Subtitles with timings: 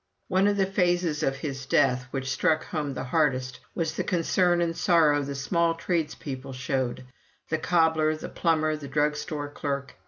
[0.29, 4.59] One of the phases of his death which struck home the hardest was the concern
[4.59, 7.05] and sorrow the small tradespeople showed
[7.49, 9.93] the cobbler, the plumber, the drug store clerk.